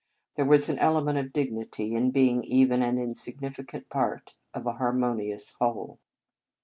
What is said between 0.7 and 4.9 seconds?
element of dignity in being even an insignificant part of a